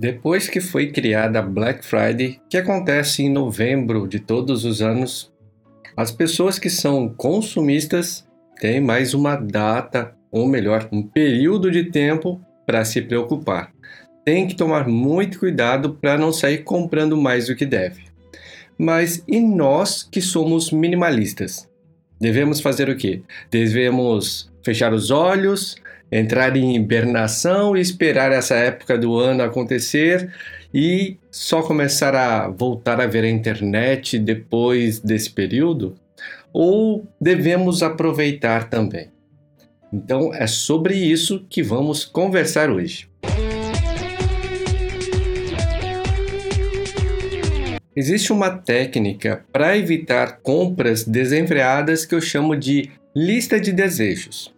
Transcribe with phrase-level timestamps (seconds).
[0.00, 5.30] Depois que foi criada a Black Friday, que acontece em novembro de todos os anos,
[5.94, 8.26] as pessoas que são consumistas
[8.58, 13.74] têm mais uma data, ou melhor, um período de tempo para se preocupar.
[14.24, 18.04] Tem que tomar muito cuidado para não sair comprando mais do que deve.
[18.78, 21.68] Mas e nós que somos minimalistas?
[22.18, 23.20] Devemos fazer o quê?
[23.50, 25.76] Devemos fechar os olhos,
[26.10, 30.32] entrar em hibernação e esperar essa época do ano acontecer
[30.72, 35.94] e só começar a voltar a ver a internet depois desse período?
[36.52, 39.08] Ou devemos aproveitar também?
[39.92, 43.08] Então é sobre isso que vamos conversar hoje.
[47.94, 54.54] Existe uma técnica para evitar compras desenfreadas que eu chamo de lista de desejos.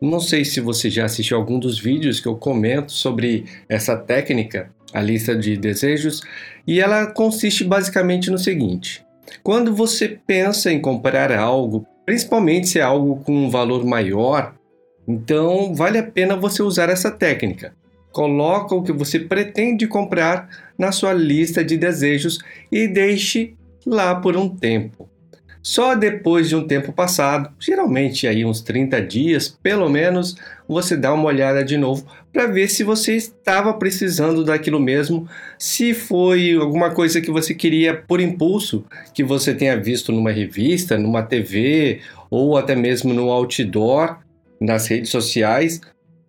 [0.00, 4.70] Não sei se você já assistiu algum dos vídeos que eu comento sobre essa técnica,
[4.92, 6.22] a lista de desejos,
[6.66, 9.04] e ela consiste basicamente no seguinte:
[9.42, 14.54] quando você pensa em comprar algo, principalmente se é algo com um valor maior,
[15.06, 17.74] então vale a pena você usar essa técnica.
[18.12, 22.38] Coloca o que você pretende comprar na sua lista de desejos
[22.70, 25.07] e deixe lá por um tempo.
[25.62, 31.12] Só depois de um tempo passado, geralmente aí uns 30 dias, pelo menos, você dá
[31.12, 36.90] uma olhada de novo para ver se você estava precisando daquilo mesmo, se foi alguma
[36.90, 42.56] coisa que você queria por impulso, que você tenha visto numa revista, numa TV ou
[42.56, 44.18] até mesmo no outdoor,
[44.60, 45.80] nas redes sociais,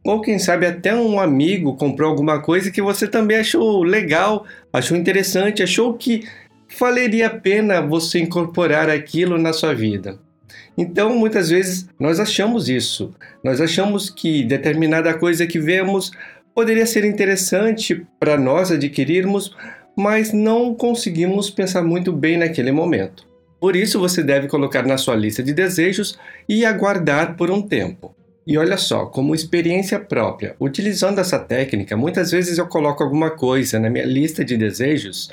[0.04, 4.98] ou quem sabe até um amigo comprou alguma coisa que você também achou legal, achou
[4.98, 6.24] interessante, achou que
[6.78, 10.20] valeria a pena você incorporar aquilo na sua vida.
[10.78, 13.14] Então, muitas vezes nós achamos isso.
[13.44, 16.12] Nós achamos que determinada coisa que vemos
[16.54, 19.56] poderia ser interessante para nós adquirirmos,
[19.96, 23.28] mas não conseguimos pensar muito bem naquele momento.
[23.60, 26.18] Por isso, você deve colocar na sua lista de desejos
[26.48, 28.16] e aguardar por um tempo.
[28.48, 33.80] E olha só, como experiência própria, utilizando essa técnica, muitas vezes eu coloco alguma coisa
[33.80, 35.30] na minha lista de desejos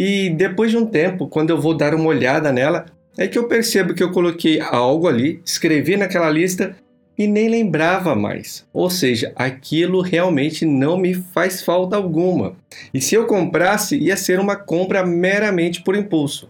[0.00, 2.86] e depois de um tempo, quando eu vou dar uma olhada nela,
[3.16, 6.76] é que eu percebo que eu coloquei algo ali, escrevi naquela lista
[7.18, 8.64] e nem lembrava mais.
[8.72, 12.54] Ou seja, aquilo realmente não me faz falta alguma.
[12.94, 16.48] E se eu comprasse, ia ser uma compra meramente por impulso.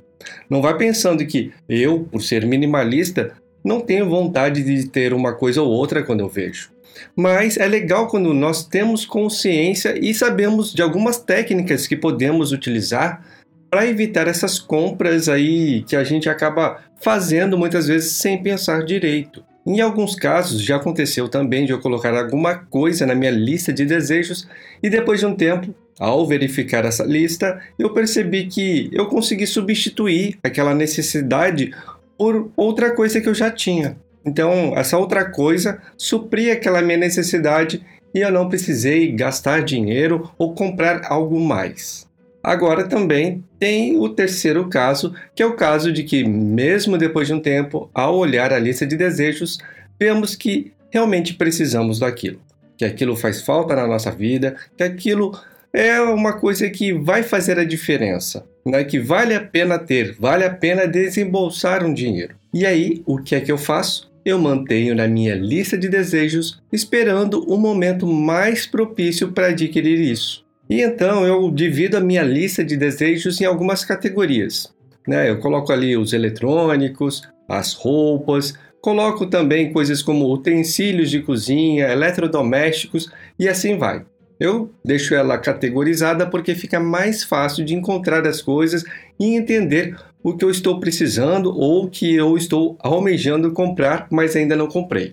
[0.50, 3.32] Não vai pensando que eu, por ser minimalista,
[3.64, 6.70] não tenho vontade de ter uma coisa ou outra quando eu vejo.
[7.16, 13.24] Mas é legal quando nós temos consciência e sabemos de algumas técnicas que podemos utilizar
[13.70, 19.44] para evitar essas compras aí que a gente acaba fazendo muitas vezes sem pensar direito.
[19.66, 23.84] Em alguns casos já aconteceu também de eu colocar alguma coisa na minha lista de
[23.84, 24.48] desejos
[24.82, 30.38] e depois de um tempo, ao verificar essa lista, eu percebi que eu consegui substituir
[30.42, 31.74] aquela necessidade
[32.16, 33.96] por outra coisa que eu já tinha.
[34.24, 40.54] Então, essa outra coisa supria aquela minha necessidade e eu não precisei gastar dinheiro ou
[40.54, 42.08] comprar algo mais.
[42.42, 47.34] Agora também tem o terceiro caso, que é o caso de que, mesmo depois de
[47.34, 49.58] um tempo, ao olhar a lista de desejos,
[49.98, 52.40] vemos que realmente precisamos daquilo,
[52.76, 55.38] que aquilo faz falta na nossa vida, que aquilo
[55.72, 58.84] é uma coisa que vai fazer a diferença, né?
[58.84, 62.34] que vale a pena ter, vale a pena desembolsar um dinheiro.
[62.54, 64.10] E aí, o que é que eu faço?
[64.24, 70.47] Eu mantenho na minha lista de desejos, esperando o momento mais propício para adquirir isso.
[70.68, 74.72] E então eu divido a minha lista de desejos em algumas categorias.
[75.06, 75.30] Né?
[75.30, 83.10] Eu coloco ali os eletrônicos, as roupas, coloco também coisas como utensílios de cozinha, eletrodomésticos
[83.38, 84.04] e assim vai.
[84.38, 88.84] Eu deixo ela categorizada porque fica mais fácil de encontrar as coisas
[89.18, 94.54] e entender o que eu estou precisando ou que eu estou almejando comprar, mas ainda
[94.54, 95.12] não comprei.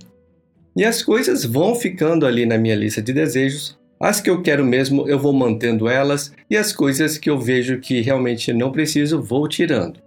[0.76, 4.66] E as coisas vão ficando ali na minha lista de desejos as que eu quero
[4.66, 9.21] mesmo, eu vou mantendo elas, e as coisas que eu vejo que realmente não preciso,
[9.21, 10.00] vou tirando.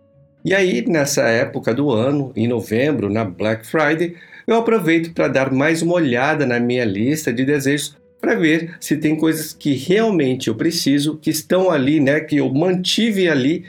[0.45, 4.15] E aí, nessa época do ano, em novembro, na Black Friday,
[4.47, 8.97] eu aproveito para dar mais uma olhada na minha lista de desejos para ver se
[8.97, 13.65] tem coisas que realmente eu preciso, que estão ali, né, que eu mantive ali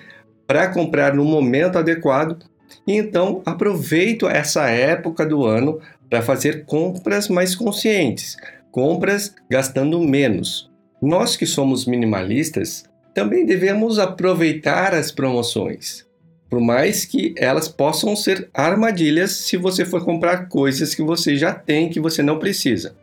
[0.46, 2.38] para comprar no momento adequado.
[2.86, 5.80] E então aproveito essa época do ano
[6.10, 8.36] para fazer compras mais conscientes
[8.72, 10.70] compras gastando menos.
[11.02, 12.84] Nós que somos minimalistas
[13.14, 16.06] também devemos aproveitar as promoções,
[16.50, 21.54] por mais que elas possam ser armadilhas se você for comprar coisas que você já
[21.54, 22.96] tem que você não precisa.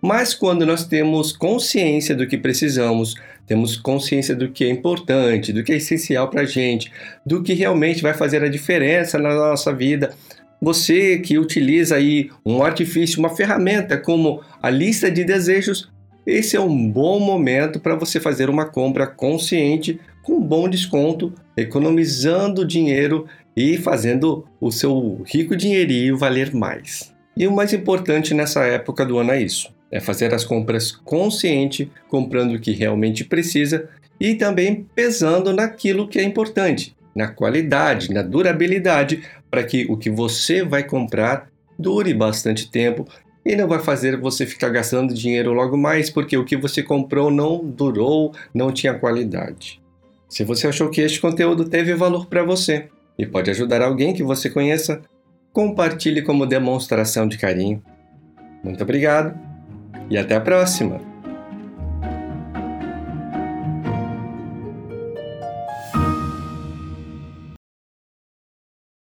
[0.00, 3.14] Mas quando nós temos consciência do que precisamos,
[3.46, 6.92] temos consciência do que é importante, do que é essencial para a gente,
[7.24, 10.14] do que realmente vai fazer a diferença na nossa vida,
[10.60, 15.90] você que utiliza aí um artifício, uma ferramenta como a lista de desejos,
[16.26, 22.66] esse é um bom momento para você fazer uma compra consciente com bom desconto, economizando
[22.66, 23.26] dinheiro
[23.56, 27.14] e fazendo o seu rico dinheirinho valer mais.
[27.36, 31.90] E o mais importante nessa época do ano é isso: é fazer as compras consciente,
[32.08, 33.88] comprando o que realmente precisa
[34.18, 40.10] e também pesando naquilo que é importante, na qualidade, na durabilidade, para que o que
[40.10, 41.48] você vai comprar
[41.78, 43.08] dure bastante tempo
[43.44, 47.30] e não vai fazer você ficar gastando dinheiro logo mais porque o que você comprou
[47.30, 49.80] não durou, não tinha qualidade.
[50.28, 52.88] Se você achou que este conteúdo teve valor para você
[53.18, 55.00] e pode ajudar alguém que você conheça,
[55.52, 57.82] compartilhe como demonstração de carinho.
[58.62, 59.38] Muito obrigado
[60.10, 61.15] e até a próxima!